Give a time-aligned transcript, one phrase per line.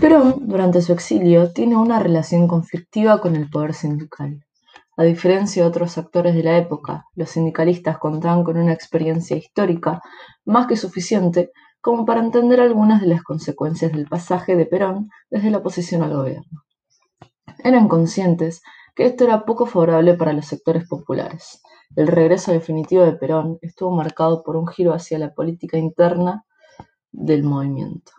[0.00, 4.42] Perón, durante su exilio, tiene una relación conflictiva con el poder sindical.
[4.96, 10.00] A diferencia de otros actores de la época, los sindicalistas contaban con una experiencia histórica
[10.46, 11.52] más que suficiente
[11.82, 16.16] como para entender algunas de las consecuencias del pasaje de Perón desde la oposición al
[16.16, 16.64] gobierno.
[17.62, 18.62] Eran conscientes
[18.94, 21.60] que esto era poco favorable para los sectores populares.
[21.94, 26.46] El regreso definitivo de Perón estuvo marcado por un giro hacia la política interna
[27.12, 28.12] del movimiento.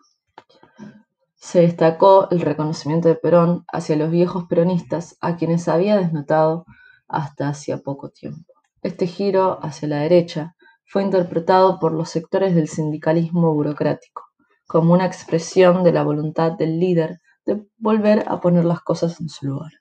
[1.44, 6.66] Se destacó el reconocimiento de Perón hacia los viejos peronistas a quienes había desnotado
[7.08, 8.54] hasta hacía poco tiempo.
[8.84, 10.56] Este giro hacia la derecha
[10.86, 14.22] fue interpretado por los sectores del sindicalismo burocrático
[14.68, 19.28] como una expresión de la voluntad del líder de volver a poner las cosas en
[19.28, 19.72] su lugar.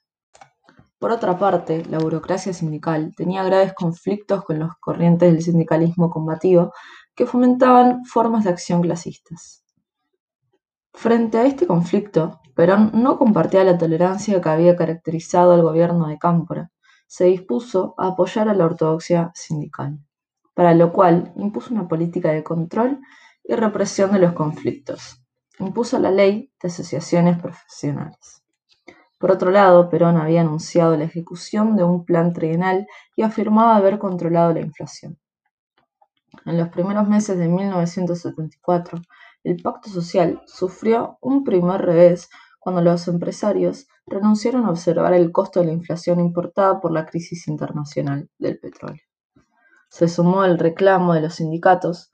[0.98, 6.72] Por otra parte, la burocracia sindical tenía graves conflictos con los corrientes del sindicalismo combativo
[7.14, 9.62] que fomentaban formas de acción clasistas.
[10.92, 16.18] Frente a este conflicto, Perón no compartía la tolerancia que había caracterizado al gobierno de
[16.18, 16.70] Cámpora.
[17.06, 19.98] Se dispuso a apoyar a la ortodoxia sindical,
[20.54, 23.00] para lo cual impuso una política de control
[23.44, 25.22] y represión de los conflictos.
[25.58, 28.42] Impuso la ley de asociaciones profesionales.
[29.18, 33.98] Por otro lado, Perón había anunciado la ejecución de un plan trienal y afirmaba haber
[33.98, 35.18] controlado la inflación.
[36.46, 39.02] En los primeros meses de 1974,
[39.42, 45.60] el Pacto Social sufrió un primer revés cuando los empresarios renunciaron a observar el costo
[45.60, 49.02] de la inflación importada por la crisis internacional del petróleo.
[49.88, 52.10] Se sumó el reclamo de los sindicatos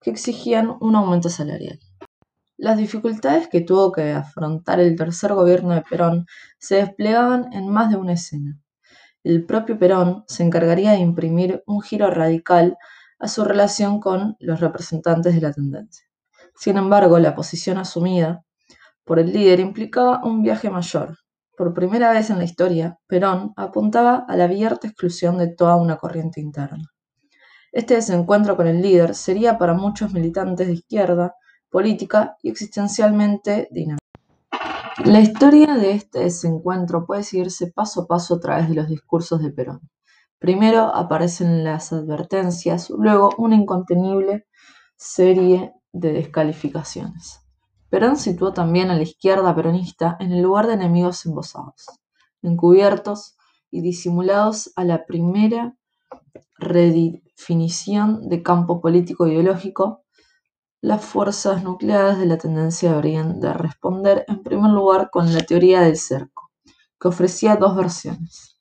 [0.00, 1.80] que exigían un aumento salarial.
[2.56, 6.26] Las dificultades que tuvo que afrontar el tercer gobierno de Perón
[6.58, 8.60] se desplegaban en más de una escena.
[9.24, 12.76] El propio Perón se encargaría de imprimir un giro radical
[13.18, 16.06] a su relación con los representantes de la tendencia.
[16.54, 18.44] Sin embargo, la posición asumida
[19.04, 21.16] por el líder implicaba un viaje mayor.
[21.56, 25.96] Por primera vez en la historia, Perón apuntaba a la abierta exclusión de toda una
[25.96, 26.90] corriente interna.
[27.72, 31.34] Este desencuentro con el líder sería para muchos militantes de izquierda
[31.70, 34.02] política y existencialmente dinámica.
[35.04, 39.42] La historia de este desencuentro puede seguirse paso a paso a través de los discursos
[39.42, 39.80] de Perón.
[40.38, 44.46] Primero aparecen las advertencias, luego una incontenible
[44.96, 47.40] serie de descalificaciones.
[47.90, 51.86] Perón situó también a la izquierda peronista en el lugar de enemigos embosados,
[52.42, 53.36] encubiertos
[53.70, 55.76] y disimulados a la primera
[56.56, 60.04] redefinición de campo político ideológico,
[60.80, 65.80] las fuerzas nucleares de la tendencia deberían de responder en primer lugar con la teoría
[65.80, 66.50] del cerco,
[66.98, 68.58] que ofrecía dos versiones.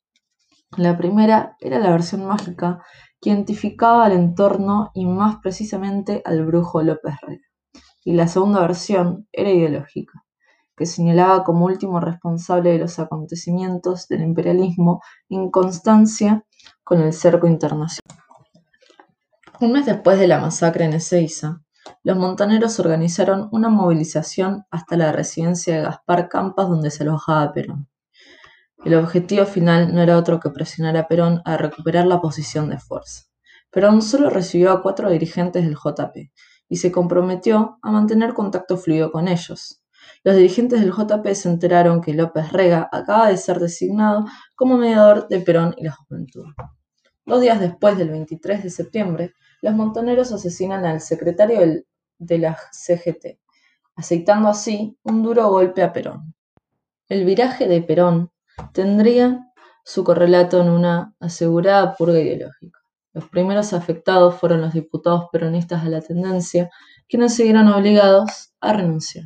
[0.78, 2.84] La primera era la versión mágica
[3.22, 7.46] que identificaba al entorno y más precisamente al brujo López Rega,
[8.04, 10.26] y la segunda versión era ideológica,
[10.76, 16.44] que señalaba como último responsable de los acontecimientos del imperialismo en constancia
[16.84, 18.18] con el cerco internacional.
[19.60, 21.62] Un mes después de la masacre en Ezeiza,
[22.04, 27.91] los montaneros organizaron una movilización hasta la residencia de Gaspar Campas donde se alojaba Perón.
[28.84, 32.80] El objetivo final no era otro que presionar a Perón a recuperar la posición de
[32.80, 33.26] fuerza.
[33.70, 36.32] Perón solo recibió a cuatro dirigentes del JP
[36.68, 39.84] y se comprometió a mantener contacto fluido con ellos.
[40.24, 44.26] Los dirigentes del JP se enteraron que López Rega acaba de ser designado
[44.56, 46.46] como mediador de Perón y la juventud.
[47.24, 51.84] Dos días después del 23 de septiembre, los montoneros asesinan al secretario
[52.18, 53.40] de la CGT,
[53.96, 56.34] aceitando así un duro golpe a Perón.
[57.08, 58.32] El viraje de Perón
[58.74, 59.48] tendría
[59.84, 62.80] su correlato en una asegurada purga ideológica.
[63.14, 66.70] Los primeros afectados fueron los diputados peronistas de la tendencia,
[67.10, 69.26] quienes se vieron obligados a renunciar.